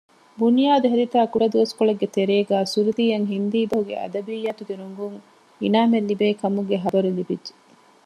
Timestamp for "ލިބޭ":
6.09-6.27